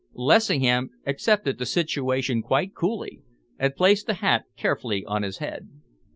Lessingham 0.15 0.89
accepted 1.05 1.59
the 1.59 1.65
situation 1.67 2.41
quite 2.41 2.73
coolly, 2.73 3.21
and 3.59 3.75
placed 3.75 4.07
the 4.07 4.15
hat 4.15 4.45
carefully 4.57 5.05
on 5.05 5.21
his 5.21 5.37
head. 5.37 5.69